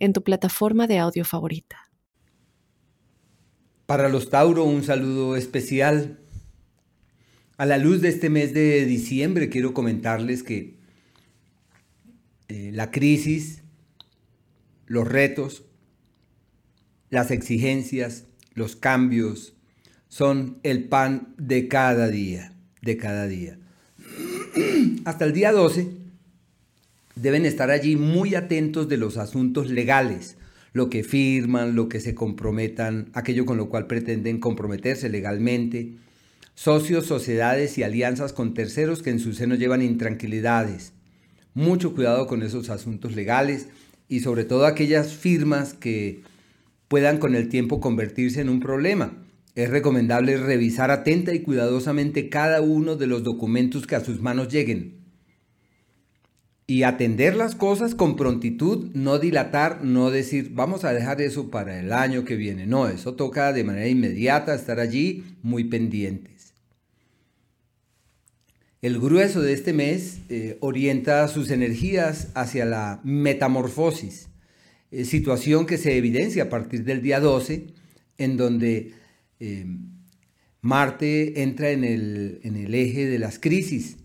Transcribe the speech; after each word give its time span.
en 0.00 0.12
tu 0.12 0.24
plataforma 0.24 0.86
de 0.86 0.98
audio 0.98 1.24
favorita. 1.24 1.90
Para 3.86 4.08
los 4.08 4.30
Tauro, 4.30 4.64
un 4.64 4.82
saludo 4.82 5.36
especial. 5.36 6.18
A 7.56 7.66
la 7.66 7.78
luz 7.78 8.00
de 8.00 8.08
este 8.08 8.30
mes 8.30 8.54
de 8.54 8.86
diciembre, 8.86 9.50
quiero 9.50 9.74
comentarles 9.74 10.42
que 10.42 10.78
eh, 12.48 12.70
la 12.72 12.90
crisis, 12.90 13.62
los 14.86 15.06
retos, 15.06 15.64
las 17.10 17.30
exigencias, 17.30 18.24
los 18.54 18.76
cambios, 18.76 19.54
son 20.08 20.58
el 20.62 20.88
pan 20.88 21.34
de 21.36 21.68
cada 21.68 22.08
día, 22.08 22.54
de 22.80 22.96
cada 22.96 23.26
día. 23.26 23.58
Hasta 25.04 25.24
el 25.24 25.32
día 25.32 25.52
12 25.52 26.00
deben 27.20 27.44
estar 27.44 27.70
allí 27.70 27.96
muy 27.96 28.34
atentos 28.34 28.88
de 28.88 28.96
los 28.96 29.18
asuntos 29.18 29.70
legales, 29.70 30.38
lo 30.72 30.88
que 30.88 31.04
firman, 31.04 31.74
lo 31.74 31.88
que 31.88 32.00
se 32.00 32.14
comprometan, 32.14 33.10
aquello 33.12 33.44
con 33.44 33.58
lo 33.58 33.68
cual 33.68 33.86
pretenden 33.86 34.38
comprometerse 34.38 35.08
legalmente, 35.10 35.96
socios, 36.54 37.06
sociedades 37.06 37.76
y 37.76 37.82
alianzas 37.82 38.32
con 38.32 38.54
terceros 38.54 39.02
que 39.02 39.10
en 39.10 39.18
su 39.18 39.34
seno 39.34 39.54
llevan 39.54 39.82
intranquilidades. 39.82 40.92
Mucho 41.52 41.94
cuidado 41.94 42.26
con 42.26 42.42
esos 42.42 42.70
asuntos 42.70 43.14
legales 43.14 43.68
y 44.08 44.20
sobre 44.20 44.44
todo 44.44 44.64
aquellas 44.64 45.12
firmas 45.12 45.74
que 45.74 46.22
puedan 46.88 47.18
con 47.18 47.34
el 47.34 47.48
tiempo 47.48 47.80
convertirse 47.80 48.40
en 48.40 48.48
un 48.48 48.60
problema. 48.60 49.12
Es 49.56 49.68
recomendable 49.68 50.36
revisar 50.36 50.90
atenta 50.90 51.34
y 51.34 51.40
cuidadosamente 51.40 52.28
cada 52.28 52.62
uno 52.62 52.96
de 52.96 53.08
los 53.08 53.24
documentos 53.24 53.86
que 53.86 53.96
a 53.96 54.04
sus 54.04 54.20
manos 54.20 54.48
lleguen 54.48 54.99
y 56.70 56.84
atender 56.84 57.34
las 57.34 57.56
cosas 57.56 57.96
con 57.96 58.14
prontitud, 58.14 58.92
no 58.94 59.18
dilatar, 59.18 59.82
no 59.82 60.12
decir, 60.12 60.50
vamos 60.52 60.84
a 60.84 60.92
dejar 60.92 61.20
eso 61.20 61.50
para 61.50 61.80
el 61.80 61.92
año 61.92 62.24
que 62.24 62.36
viene. 62.36 62.64
No, 62.64 62.86
eso 62.86 63.16
toca 63.16 63.52
de 63.52 63.64
manera 63.64 63.88
inmediata 63.88 64.54
estar 64.54 64.78
allí 64.78 65.24
muy 65.42 65.64
pendientes. 65.64 66.52
El 68.82 69.00
grueso 69.00 69.42
de 69.42 69.52
este 69.52 69.72
mes 69.72 70.20
eh, 70.28 70.58
orienta 70.60 71.26
sus 71.26 71.50
energías 71.50 72.28
hacia 72.36 72.64
la 72.66 73.00
metamorfosis, 73.02 74.28
eh, 74.92 75.04
situación 75.04 75.66
que 75.66 75.76
se 75.76 75.96
evidencia 75.96 76.44
a 76.44 76.50
partir 76.50 76.84
del 76.84 77.02
día 77.02 77.18
12, 77.18 77.66
en 78.16 78.36
donde 78.36 78.92
eh, 79.40 79.66
Marte 80.60 81.42
entra 81.42 81.72
en 81.72 81.82
el, 81.82 82.38
en 82.44 82.54
el 82.54 82.72
eje 82.76 83.06
de 83.06 83.18
las 83.18 83.40
crisis 83.40 83.96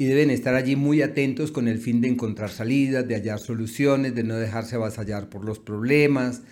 y 0.00 0.06
deben 0.06 0.30
estar 0.30 0.54
allí 0.54 0.76
muy 0.76 1.02
atentos 1.02 1.50
con 1.50 1.66
el 1.66 1.78
fin 1.78 2.00
de 2.00 2.08
encontrar 2.08 2.50
salidas, 2.50 3.06
de 3.08 3.16
hallar 3.16 3.40
soluciones, 3.40 4.14
de 4.14 4.22
no 4.22 4.36
dejarse 4.36 4.76
avasallar 4.76 5.28
por 5.28 5.44
los 5.44 5.58
problemas 5.58 6.42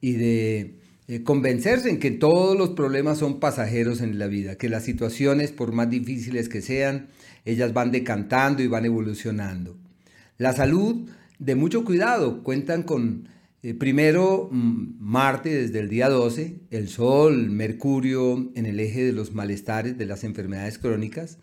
y 0.00 0.12
de 0.12 0.76
eh, 1.08 1.24
convencerse 1.24 1.90
en 1.90 1.98
que 1.98 2.12
todos 2.12 2.56
los 2.56 2.70
problemas 2.70 3.18
son 3.18 3.40
pasajeros 3.40 4.00
en 4.00 4.20
la 4.20 4.28
vida, 4.28 4.56
que 4.56 4.68
las 4.68 4.84
situaciones, 4.84 5.50
por 5.50 5.72
más 5.72 5.90
difíciles 5.90 6.48
que 6.48 6.62
sean, 6.62 7.08
ellas 7.44 7.72
van 7.72 7.90
decantando 7.90 8.62
y 8.62 8.68
van 8.68 8.84
evolucionando. 8.84 9.76
La 10.38 10.52
salud, 10.52 11.10
de 11.40 11.56
mucho 11.56 11.84
cuidado, 11.84 12.44
cuentan 12.44 12.84
con 12.84 13.28
eh, 13.64 13.74
primero 13.74 14.48
mm, 14.52 14.94
Marte 15.00 15.50
desde 15.50 15.80
el 15.80 15.88
día 15.88 16.08
12, 16.08 16.60
el 16.70 16.88
Sol, 16.88 17.50
Mercurio 17.50 18.52
en 18.54 18.66
el 18.66 18.78
eje 18.78 19.04
de 19.04 19.12
los 19.12 19.32
malestares, 19.32 19.98
de 19.98 20.06
las 20.06 20.22
enfermedades 20.22 20.78
crónicas, 20.78 21.38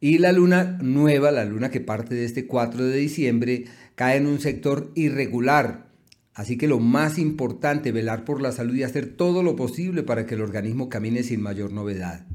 y 0.00 0.18
la 0.18 0.32
luna 0.32 0.78
nueva, 0.82 1.30
la 1.30 1.44
luna 1.44 1.70
que 1.70 1.80
parte 1.80 2.14
de 2.14 2.24
este 2.24 2.46
4 2.46 2.86
de 2.86 2.96
diciembre, 2.96 3.64
cae 3.94 4.16
en 4.16 4.26
un 4.26 4.40
sector 4.40 4.90
irregular. 4.94 5.90
Así 6.32 6.56
que 6.56 6.68
lo 6.68 6.80
más 6.80 7.18
importante, 7.18 7.92
velar 7.92 8.24
por 8.24 8.40
la 8.40 8.50
salud 8.50 8.74
y 8.74 8.82
hacer 8.82 9.14
todo 9.14 9.42
lo 9.42 9.56
posible 9.56 10.02
para 10.02 10.24
que 10.24 10.36
el 10.36 10.40
organismo 10.40 10.88
camine 10.88 11.22
sin 11.22 11.42
mayor 11.42 11.72
novedad. 11.72 12.26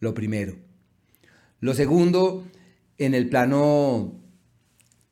Lo 0.00 0.14
primero. 0.14 0.56
Lo 1.60 1.74
segundo, 1.74 2.46
en 2.96 3.14
el 3.14 3.28
plano 3.28 4.18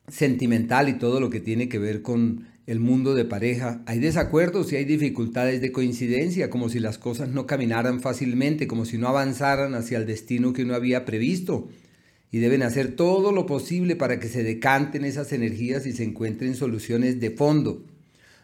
sentimental 0.07 0.89
y 0.89 0.95
todo 0.95 1.21
lo 1.21 1.29
que 1.29 1.41
tiene 1.41 1.69
que 1.69 1.79
ver 1.79 2.01
con 2.01 2.49
el 2.69 2.81
mundo 2.81 3.15
de 3.15 3.25
pareja. 3.25 3.81
Hay 3.87 3.99
desacuerdos 3.99 4.71
y 4.71 4.77
hay 4.77 4.85
dificultades 4.85 5.63
de 5.63 5.73
coincidencia, 5.73 6.51
como 6.51 6.69
si 6.69 6.81
las 6.81 6.99
cosas 6.99 7.31
no 7.31 7.47
caminaran 7.47 8.01
fácilmente, 8.01 8.69
como 8.69 8.85
si 8.85 8.99
no 8.99 9.09
avanzaran 9.09 9.75
hacia 9.75 9.97
el 9.97 10.05
destino 10.05 10.53
que 10.53 10.65
uno 10.65 10.75
había 10.75 11.07
previsto. 11.07 11.71
Y 12.31 12.41
deben 12.41 12.63
hacer 12.63 12.95
todo 12.95 13.33
lo 13.33 13.47
posible 13.47 13.97
para 13.97 14.21
que 14.21 14.29
se 14.29 14.43
decanten 14.43 15.07
esas 15.07 15.33
energías 15.33 15.87
y 15.87 15.93
se 15.93 16.05
encuentren 16.05 16.55
soluciones 16.55 17.21
de 17.21 17.31
fondo. 17.31 17.87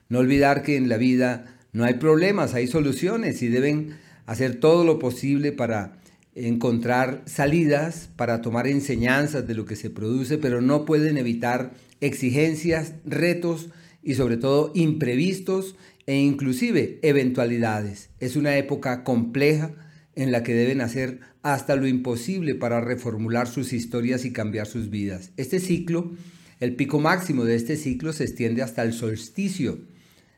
No 0.09 0.21
olvidar 0.21 0.63
que 0.63 0.77
en 0.77 0.89
la 0.89 0.97
vida 0.97 1.59
no 1.75 1.85
hay 1.85 1.95
problemas, 1.95 2.55
hay 2.55 2.67
soluciones 2.67 3.43
y 3.43 3.49
deben 3.49 3.99
hacer 4.25 4.55
todo 4.59 4.85
lo 4.85 4.99
posible 4.99 5.53
para 5.53 5.99
encontrar 6.35 7.21
salidas, 7.27 8.09
para 8.17 8.41
tomar 8.41 8.69
enseñanzas 8.69 9.47
de 9.47 9.55
lo 9.55 9.67
que 9.67 9.77
se 9.77 9.91
produce, 9.91 10.39
pero 10.39 10.63
no 10.63 10.87
pueden 10.87 11.19
evitar 11.19 11.73
exigencias, 12.01 12.95
retos, 13.05 13.69
y 14.05 14.15
sobre 14.15 14.37
todo 14.37 14.71
imprevistos 14.75 15.77
e 16.07 16.17
inclusive 16.17 16.99
eventualidades. 17.03 18.11
Es 18.21 18.37
una 18.37 18.57
época 18.57 19.05
compleja 19.05 19.73
en 20.15 20.33
la 20.33 20.43
que 20.43 20.55
deben 20.55 20.81
hacer 20.81 21.21
hasta 21.43 21.77
lo 21.77 21.87
imposible 21.87 22.55
para 22.55 22.81
reformular 22.81 23.49
sus 23.49 23.73
historias 23.73 24.25
y 24.25 24.33
cambiar 24.33 24.67
sus 24.67 24.91
vidas. 24.91 25.31
Este 25.37 25.61
ciclo, 25.61 26.13
el 26.61 26.77
pico 26.77 27.01
máximo 27.01 27.45
de 27.45 27.57
este 27.57 27.77
ciclo 27.77 28.13
se 28.13 28.25
extiende 28.25 28.63
hasta 28.63 28.83
el 28.83 28.93
solsticio. 28.93 29.79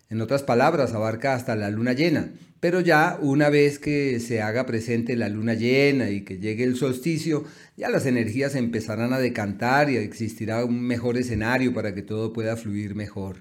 En 0.08 0.20
otras 0.20 0.42
palabras, 0.42 0.94
abarca 0.94 1.34
hasta 1.34 1.56
la 1.56 1.70
luna 1.70 1.92
llena. 1.92 2.32
Pero 2.60 2.80
ya 2.80 3.18
una 3.20 3.50
vez 3.50 3.78
que 3.78 4.18
se 4.18 4.40
haga 4.40 4.66
presente 4.66 5.14
la 5.14 5.28
luna 5.28 5.54
llena 5.54 6.10
y 6.10 6.22
que 6.22 6.38
llegue 6.38 6.64
el 6.64 6.76
solsticio, 6.76 7.44
ya 7.76 7.90
las 7.90 8.06
energías 8.06 8.54
empezarán 8.54 9.12
a 9.12 9.18
decantar 9.18 9.90
y 9.90 9.96
existirá 9.96 10.64
un 10.64 10.80
mejor 10.80 11.18
escenario 11.18 11.74
para 11.74 11.94
que 11.94 12.02
todo 12.02 12.32
pueda 12.32 12.56
fluir 12.56 12.94
mejor. 12.94 13.36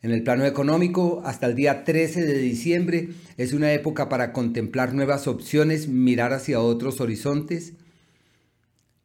En 0.00 0.12
el 0.12 0.22
plano 0.22 0.44
económico, 0.46 1.22
hasta 1.24 1.46
el 1.46 1.56
día 1.56 1.82
13 1.82 2.24
de 2.24 2.38
diciembre 2.38 3.08
es 3.36 3.52
una 3.52 3.72
época 3.72 4.08
para 4.08 4.32
contemplar 4.32 4.94
nuevas 4.94 5.26
opciones, 5.26 5.88
mirar 5.88 6.32
hacia 6.32 6.60
otros 6.60 7.00
horizontes. 7.00 7.72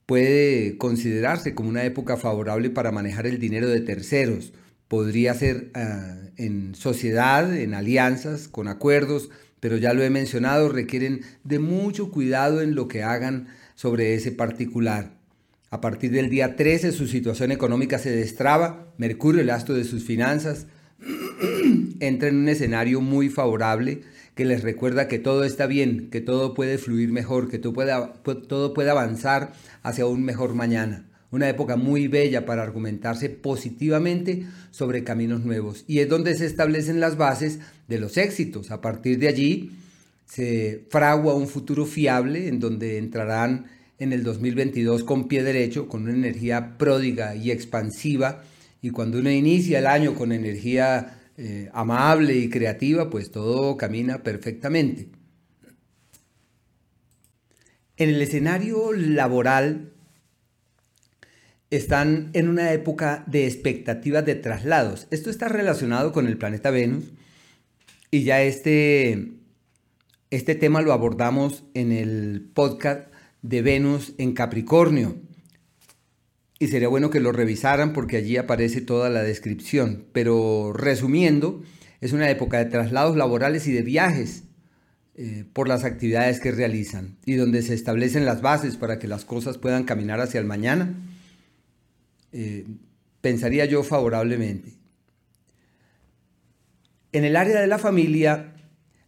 Puede 0.05 0.77
considerarse 0.77 1.55
como 1.55 1.69
una 1.69 1.83
época 1.83 2.15
favorable 2.15 2.69
para 2.69 2.91
manejar 2.91 3.25
el 3.25 3.39
dinero 3.39 3.69
de 3.69 3.81
terceros. 3.81 4.53
Podría 4.87 5.33
ser 5.33 5.71
ah, 5.73 6.15
en 6.37 6.75
sociedad, 6.75 7.57
en 7.57 7.73
alianzas, 7.73 8.47
con 8.47 8.67
acuerdos, 8.67 9.31
pero 9.59 9.77
ya 9.77 9.93
lo 9.93 10.03
he 10.03 10.11
mencionado, 10.11 10.69
requieren 10.69 11.21
de 11.43 11.57
mucho 11.57 12.11
cuidado 12.11 12.61
en 12.61 12.75
lo 12.75 12.87
que 12.87 13.01
hagan 13.01 13.47
sobre 13.73 14.13
ese 14.13 14.31
particular. 14.31 15.17
A 15.71 15.81
partir 15.81 16.11
del 16.11 16.29
día 16.29 16.55
13 16.55 16.91
su 16.91 17.07
situación 17.07 17.51
económica 17.51 17.97
se 17.97 18.11
destraba, 18.11 18.93
Mercurio, 18.99 19.41
el 19.41 19.49
astro 19.49 19.73
de 19.73 19.85
sus 19.85 20.03
finanzas, 20.03 20.67
entra 21.99 22.29
en 22.29 22.37
un 22.37 22.49
escenario 22.49 23.01
muy 23.01 23.29
favorable 23.29 24.01
que 24.35 24.45
les 24.45 24.63
recuerda 24.63 25.07
que 25.07 25.19
todo 25.19 25.44
está 25.44 25.68
bien, 25.68 26.09
que 26.09 26.21
todo 26.21 26.53
puede 26.53 26.77
fluir 26.77 27.12
mejor, 27.12 27.50
que 27.50 27.59
todo 27.59 28.73
puede, 28.73 28.89
avanzar 28.89 29.53
hacia 29.83 30.06
un 30.06 30.23
mejor 30.23 30.56
mañana. 30.56 31.06
Una 31.31 31.50
época 31.50 31.77
muy 31.77 32.07
bella 32.07 32.45
para 32.45 32.63
argumentarse 32.63 33.29
positivamente 33.29 34.45
sobre 34.71 35.03
caminos 35.03 35.44
nuevos. 35.44 35.83
Y 35.88 36.00
es 36.00 36.09
donde 36.09 36.35
se 36.35 36.45
establecen 36.45 37.00
las 37.00 37.18
bases 37.18 37.59
de 37.88 38.00
los 38.00 38.18
éxitos. 38.18 38.71
A 38.71 38.81
partir 38.81 39.18
de 39.19 39.27
allí 39.27 39.71
se 40.25 40.85
fragua 40.89 41.35
un 41.35 41.47
futuro 41.47 41.85
fiable 41.85 42.47
en 42.47 42.59
donde 42.59 42.97
entrarán 42.97 43.65
en 44.00 44.13
el 44.13 44.23
2022 44.23 45.03
con 45.03 45.27
pie 45.27 45.44
derecho, 45.44 45.88
con 45.88 46.03
una 46.03 46.13
energía 46.13 46.77
pródiga 46.77 47.35
y 47.35 47.51
expansiva 47.51 48.44
y 48.81 48.89
cuando 48.89 49.19
uno 49.19 49.31
inicia 49.31 49.79
el 49.79 49.88
año 49.88 50.13
con 50.13 50.31
energía 50.33 51.22
eh, 51.38 51.69
amable 51.74 52.35
y 52.35 52.50
creativa, 52.50 53.09
pues 53.09 53.31
todo 53.31 53.75
camina 53.77 54.24
perfectamente. 54.24 55.09
En 57.97 58.09
el 58.09 58.21
escenario 58.21 58.91
laboral 58.94 59.94
están 61.69 62.30
en 62.33 62.50
una 62.50 62.71
época 62.71 63.24
de 63.27 63.47
expectativas 63.47 64.25
de 64.25 64.35
traslados. 64.35 65.07
Esto 65.09 65.30
está 65.30 65.47
relacionado 65.47 66.12
con 66.12 66.27
el 66.27 66.38
planeta 66.38 66.69
Venus, 66.69 67.06
Y 68.12 68.24
ya 68.24 68.44
este, 68.44 69.31
este 70.30 70.53
tema 70.53 70.81
lo 70.81 70.94
abordamos 70.94 71.63
en 71.74 71.91
el 71.91 72.47
podcast 72.53 73.12
de 73.41 73.63
Venus 73.63 74.13
en 74.19 74.33
Capricornio. 74.33 75.18
Y 76.59 76.67
sería 76.67 76.88
bueno 76.88 77.09
que 77.09 77.19
lo 77.19 77.31
revisaran 77.31 77.94
porque 77.94 78.17
allí 78.17 78.38
aparece 78.38 78.81
toda 78.81 79.09
la 79.09 79.23
descripción. 79.23 80.05
Pero 80.13 80.71
resumiendo, 80.73 81.63
es 82.00 82.13
una 82.13 82.29
época 82.29 82.57
de 82.57 82.65
traslados 82.65 83.15
laborales 83.15 83.67
y 83.67 83.71
de 83.71 83.81
viajes 83.81 84.44
eh, 85.15 85.45
por 85.53 85.67
las 85.67 85.83
actividades 85.83 86.39
que 86.39 86.51
realizan 86.51 87.17
y 87.25 87.35
donde 87.35 87.61
se 87.61 87.73
establecen 87.73 88.25
las 88.25 88.41
bases 88.41 88.77
para 88.77 88.97
que 88.97 89.07
las 89.07 89.25
cosas 89.25 89.57
puedan 89.57 89.83
caminar 89.83 90.19
hacia 90.19 90.39
el 90.39 90.45
mañana. 90.45 90.95
Eh, 92.31 92.65
pensaría 93.21 93.65
yo 93.65 93.83
favorablemente. 93.83 94.73
En 97.11 97.23
el 97.25 97.35
área 97.35 97.61
de 97.61 97.67
la 97.67 97.77
familia, 97.77 98.56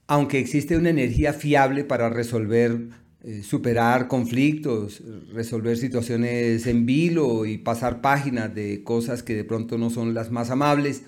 aunque 0.07 0.39
existe 0.39 0.77
una 0.77 0.91
energía 0.91 1.33
fiable 1.33 1.83
para 1.83 2.09
resolver, 2.09 2.89
eh, 3.27 3.41
superar 3.41 4.07
conflictos, 4.07 5.01
resolver 5.33 5.77
situaciones 5.77 6.67
en 6.67 6.85
vilo 6.85 7.47
y 7.47 7.57
pasar 7.57 7.99
páginas 7.99 8.53
de 8.53 8.83
cosas 8.83 9.23
que 9.23 9.33
de 9.33 9.43
pronto 9.43 9.79
no 9.79 9.89
son 9.89 10.13
las 10.13 10.29
más 10.29 10.51
amables, 10.51 11.01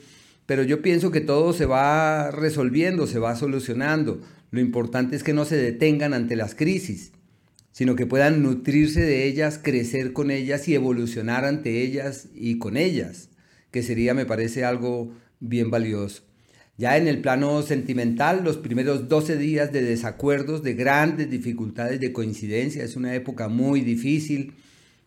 pero 0.48 0.64
yo 0.64 0.81
pienso 0.81 1.12
que 1.12 1.22
todo 1.22 1.54
se 1.54 1.68
va 1.68 2.31
resolviendo, 2.31 3.06
se 3.06 3.19
va 3.19 3.36
solucionando. 3.36 4.19
Lo 4.50 4.60
importante 4.60 5.16
es 5.16 5.24
que 5.24 5.34
no 5.34 5.46
se 5.46 5.58
detengan 5.58 6.16
ante 6.16 6.36
las 6.36 6.56
crisis, 6.56 7.12
sino 7.72 7.96
que 7.96 8.08
puedan 8.08 8.42
nutrirse 8.42 9.02
de 9.02 9.28
ellas, 9.28 9.60
crecer 9.62 10.12
con 10.12 10.31
ellas 10.31 10.68
y 10.68 10.74
evolucionar 10.74 11.46
ante 11.46 11.84
ellas 11.84 12.30
y 12.34 12.58
con 12.58 12.78
ellas, 12.78 13.30
que 13.69 13.84
sería, 13.84 14.16
me 14.16 14.25
parece, 14.25 14.66
algo 14.66 15.14
bien 15.40 15.69
valioso. 15.69 16.27
Ya 16.78 16.96
en 16.96 17.08
el 17.08 17.22
plano 17.22 17.64
sentimental, 17.64 18.44
los 18.44 18.58
primeros 18.58 19.10
12 19.10 19.38
días 19.38 19.74
de 19.74 19.82
desacuerdos, 19.82 20.62
de 20.62 20.76
grandes 20.76 21.28
dificultades 21.28 22.00
de 22.00 22.14
coincidencia, 22.14 22.84
es 22.84 22.96
una 22.96 23.16
época 23.16 23.48
muy 23.48 23.82
difícil. 23.82 24.54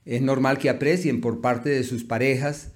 Es 0.05 0.21
normal 0.21 0.59
que 0.59 0.69
aprecien 0.69 1.21
por 1.21 1.41
parte 1.41 1.71
de 1.71 1.85
sus 1.85 2.03
parejas 2.03 2.73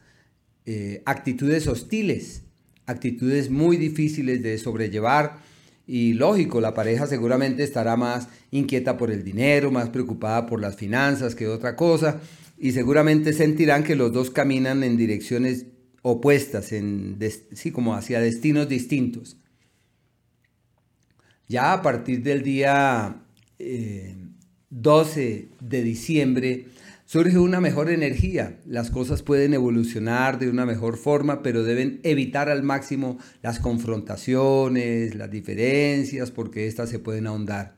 eh, 0.64 1.02
actitudes 1.06 1.67
hostiles, 1.67 2.43
actitudes 2.87 3.50
muy 3.50 3.79
difíciles 3.79 4.44
de 4.44 4.56
sobrellevar. 4.58 5.38
Y 5.88 6.12
lógico, 6.12 6.61
la 6.61 6.73
pareja 6.73 7.08
seguramente 7.08 7.64
estará 7.64 7.96
más 7.96 8.29
inquieta 8.52 8.96
por 8.96 9.11
el 9.11 9.25
dinero, 9.25 9.73
más 9.73 9.88
preocupada 9.88 10.46
por 10.46 10.61
las 10.61 10.76
finanzas 10.76 11.35
que 11.35 11.49
otra 11.49 11.75
cosa. 11.75 12.20
Y 12.58 12.70
seguramente 12.70 13.32
sentirán 13.32 13.82
que 13.82 13.96
los 13.96 14.12
dos 14.12 14.31
caminan 14.31 14.85
en 14.85 14.96
direcciones 14.96 15.67
opuestas, 16.06 16.72
en, 16.72 17.18
sí, 17.54 17.70
como 17.70 17.94
hacia 17.94 18.20
destinos 18.20 18.68
distintos. 18.68 19.38
Ya 21.48 21.72
a 21.72 21.80
partir 21.80 22.22
del 22.22 22.42
día 22.42 23.22
12 24.68 25.24
eh, 25.24 25.48
de 25.62 25.82
diciembre 25.82 26.66
surge 27.06 27.38
una 27.38 27.58
mejor 27.58 27.90
energía. 27.90 28.60
Las 28.66 28.90
cosas 28.90 29.22
pueden 29.22 29.54
evolucionar 29.54 30.38
de 30.38 30.50
una 30.50 30.66
mejor 30.66 30.98
forma, 30.98 31.42
pero 31.42 31.64
deben 31.64 32.00
evitar 32.02 32.50
al 32.50 32.62
máximo 32.62 33.18
las 33.40 33.58
confrontaciones, 33.58 35.14
las 35.14 35.30
diferencias, 35.30 36.30
porque 36.30 36.66
éstas 36.66 36.90
se 36.90 36.98
pueden 36.98 37.26
ahondar. 37.26 37.76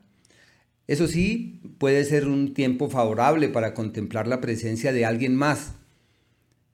Eso 0.85 1.07
sí, 1.07 1.61
puede 1.77 2.03
ser 2.03 2.27
un 2.27 2.53
tiempo 2.53 2.89
favorable 2.89 3.47
para 3.47 3.73
contemplar 3.73 4.27
la 4.27 4.41
presencia 4.41 4.91
de 4.91 5.05
alguien 5.05 5.33
más, 5.33 5.76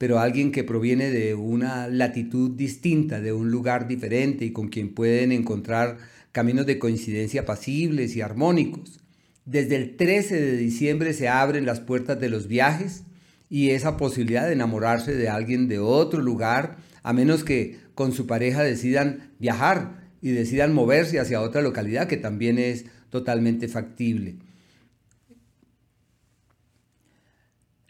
pero 0.03 0.19
alguien 0.19 0.51
que 0.51 0.65
proviene 0.65 1.11
de 1.11 1.33
una 1.33 1.88
latitud 1.88 2.51
distinta, 2.51 3.21
de 3.21 3.31
un 3.31 3.51
lugar 3.51 3.88
diferente 3.88 4.44
y 4.44 4.51
con 4.51 4.67
quien 4.67 4.94
pueden 4.94 5.31
encontrar 5.31 5.97
caminos 6.33 6.65
de 6.65 6.77
coincidencia 6.77 7.45
pasibles 7.45 8.13
y 8.17 8.19
armónicos. 8.19 9.00
Desde 9.45 9.77
el 9.77 9.95
13 9.95 10.41
de 10.41 10.57
diciembre 10.57 11.13
se 11.13 11.29
abren 11.29 11.65
las 11.65 11.79
puertas 11.79 12.19
de 12.19 12.27
los 12.27 12.50
viajes 12.50 13.05
y 13.50 13.69
esa 13.69 13.95
posibilidad 13.95 14.45
de 14.45 14.51
enamorarse 14.51 15.15
de 15.15 15.29
alguien 15.29 15.69
de 15.69 15.79
otro 15.79 16.21
lugar, 16.21 16.79
a 17.01 17.13
menos 17.13 17.45
que 17.45 17.77
con 17.95 18.11
su 18.11 18.27
pareja 18.27 18.61
decidan 18.61 19.31
viajar 19.39 20.09
y 20.21 20.31
decidan 20.31 20.73
moverse 20.73 21.21
hacia 21.21 21.39
otra 21.39 21.61
localidad, 21.61 22.09
que 22.09 22.17
también 22.17 22.59
es 22.59 22.88
totalmente 23.09 23.69
factible. 23.69 24.35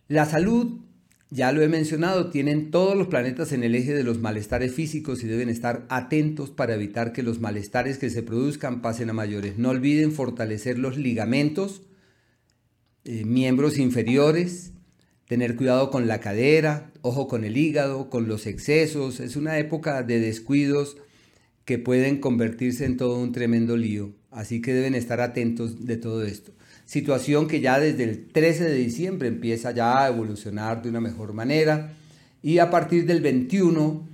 La 0.07 0.27
salud 0.27 0.83
ya 1.33 1.51
lo 1.51 1.63
he 1.63 1.67
mencionado, 1.67 2.29
tienen 2.29 2.69
todos 2.69 2.95
los 2.95 3.07
planetas 3.07 3.53
en 3.53 3.63
el 3.63 3.73
eje 3.73 3.93
de 3.95 4.03
los 4.03 4.19
malestares 4.19 4.71
físicos 4.71 5.23
y 5.23 5.27
deben 5.27 5.49
estar 5.49 5.83
atentos 5.89 6.51
para 6.51 6.75
evitar 6.75 7.11
que 7.11 7.23
los 7.23 7.39
malestares 7.39 7.97
que 7.97 8.11
se 8.11 8.21
produzcan 8.21 8.83
pasen 8.83 9.09
a 9.09 9.13
mayores. 9.13 9.57
No 9.57 9.71
olviden 9.71 10.11
fortalecer 10.11 10.77
los 10.77 10.95
ligamentos, 10.95 11.81
eh, 13.03 13.25
miembros 13.25 13.79
inferiores, 13.79 14.73
tener 15.27 15.55
cuidado 15.55 15.89
con 15.89 16.07
la 16.07 16.19
cadera, 16.19 16.91
ojo 17.01 17.27
con 17.27 17.43
el 17.43 17.57
hígado, 17.57 18.11
con 18.11 18.27
los 18.27 18.45
excesos. 18.45 19.19
Es 19.19 19.35
una 19.35 19.57
época 19.57 20.03
de 20.03 20.19
descuidos 20.19 20.97
que 21.65 21.79
pueden 21.79 22.19
convertirse 22.19 22.85
en 22.85 22.95
todo 22.95 23.17
un 23.17 23.31
tremendo 23.31 23.75
lío. 23.75 24.13
Así 24.33 24.61
que 24.61 24.73
deben 24.73 24.95
estar 24.95 25.21
atentos 25.21 25.85
de 25.85 25.97
todo 25.97 26.23
esto 26.25 26.51
situación 26.85 27.47
que 27.47 27.61
ya 27.61 27.79
desde 27.79 28.03
el 28.03 28.27
13 28.27 28.65
de 28.65 28.75
diciembre 28.75 29.27
empieza 29.27 29.71
ya 29.71 30.03
a 30.03 30.09
evolucionar 30.09 30.81
de 30.81 30.89
una 30.89 31.01
mejor 31.01 31.33
manera 31.33 31.93
y 32.41 32.59
a 32.59 32.69
partir 32.69 33.05
del 33.05 33.21
21, 33.21 34.07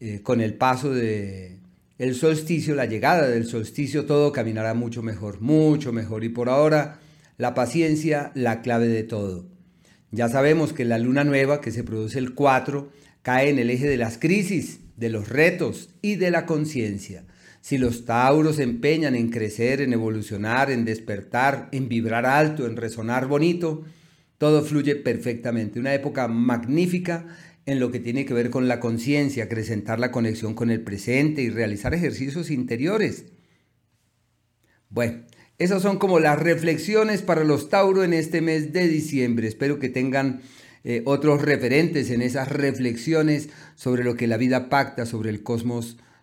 eh, 0.00 0.20
con 0.22 0.40
el 0.40 0.54
paso 0.54 0.92
de 0.92 1.58
el 1.98 2.14
solsticio, 2.14 2.74
la 2.74 2.86
llegada 2.86 3.28
del 3.28 3.46
solsticio, 3.46 4.06
todo 4.06 4.32
caminará 4.32 4.74
mucho 4.74 5.02
mejor, 5.02 5.40
mucho 5.40 5.92
mejor 5.92 6.24
y 6.24 6.28
por 6.28 6.48
ahora 6.48 6.98
la 7.36 7.54
paciencia, 7.54 8.32
la 8.34 8.62
clave 8.62 8.88
de 8.88 9.02
todo. 9.02 9.46
Ya 10.10 10.28
sabemos 10.28 10.72
que 10.72 10.84
la 10.84 10.98
luna 10.98 11.24
nueva 11.24 11.60
que 11.60 11.70
se 11.70 11.84
produce 11.84 12.18
el 12.18 12.34
4 12.34 12.90
cae 13.22 13.50
en 13.50 13.58
el 13.58 13.70
eje 13.70 13.86
de 13.86 13.96
las 13.96 14.18
crisis, 14.18 14.80
de 14.96 15.10
los 15.10 15.28
retos 15.28 15.90
y 16.00 16.16
de 16.16 16.30
la 16.30 16.46
conciencia. 16.46 17.24
Si 17.62 17.78
los 17.78 18.04
tauros 18.04 18.56
se 18.56 18.64
empeñan 18.64 19.14
en 19.14 19.30
crecer, 19.30 19.80
en 19.80 19.92
evolucionar, 19.92 20.72
en 20.72 20.84
despertar, 20.84 21.68
en 21.70 21.88
vibrar 21.88 22.26
alto, 22.26 22.66
en 22.66 22.76
resonar 22.76 23.28
bonito, 23.28 23.84
todo 24.36 24.64
fluye 24.64 24.96
perfectamente. 24.96 25.78
Una 25.78 25.94
época 25.94 26.26
magnífica 26.26 27.24
en 27.64 27.78
lo 27.78 27.92
que 27.92 28.00
tiene 28.00 28.26
que 28.26 28.34
ver 28.34 28.50
con 28.50 28.66
la 28.66 28.80
conciencia, 28.80 29.44
acrecentar 29.44 30.00
la 30.00 30.10
conexión 30.10 30.54
con 30.54 30.70
el 30.70 30.80
presente 30.80 31.42
y 31.42 31.50
realizar 31.50 31.94
ejercicios 31.94 32.50
interiores. 32.50 33.26
Bueno, 34.88 35.22
esas 35.58 35.82
son 35.82 36.00
como 36.00 36.18
las 36.18 36.40
reflexiones 36.40 37.22
para 37.22 37.44
los 37.44 37.68
Tauros 37.68 38.04
en 38.04 38.12
este 38.12 38.40
mes 38.40 38.72
de 38.72 38.88
diciembre. 38.88 39.46
Espero 39.46 39.78
que 39.78 39.88
tengan 39.88 40.42
eh, 40.82 41.02
otros 41.04 41.40
referentes 41.40 42.10
en 42.10 42.22
esas 42.22 42.48
reflexiones 42.48 43.50
sobre 43.76 44.02
lo 44.02 44.16
que 44.16 44.26
la 44.26 44.36
vida 44.36 44.68
pacta, 44.68 45.06
sobre 45.06 45.30
el 45.30 45.44
cosmos 45.44 45.98